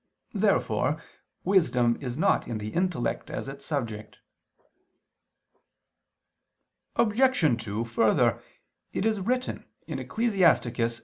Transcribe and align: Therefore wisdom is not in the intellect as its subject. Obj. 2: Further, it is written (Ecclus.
Therefore 0.33 0.99
wisdom 1.43 1.95
is 2.01 2.17
not 2.17 2.47
in 2.47 2.57
the 2.57 2.69
intellect 2.69 3.29
as 3.29 3.47
its 3.47 3.63
subject. 3.63 4.17
Obj. 6.95 7.63
2: 7.63 7.85
Further, 7.85 8.41
it 8.93 9.05
is 9.05 9.19
written 9.19 9.63
(Ecclus. 9.87 10.97